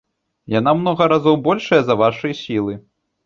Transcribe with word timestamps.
Яна 0.59 0.71
ў 0.73 0.79
многа 0.83 1.03
разоў 1.13 1.37
большая 1.47 1.81
за 1.89 1.99
вашы 2.01 2.33
сілы. 2.41 2.73